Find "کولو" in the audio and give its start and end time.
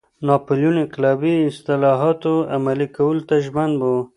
2.95-3.21